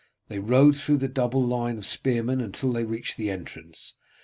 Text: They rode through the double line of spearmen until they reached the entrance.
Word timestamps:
They 0.29 0.39
rode 0.39 0.75
through 0.77 0.97
the 0.97 1.07
double 1.07 1.45
line 1.45 1.77
of 1.77 1.85
spearmen 1.85 2.41
until 2.41 2.71
they 2.73 2.85
reached 2.85 3.17
the 3.17 3.29
entrance. 3.29 3.93